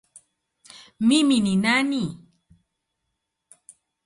[1.07, 2.03] Mimi ni nani?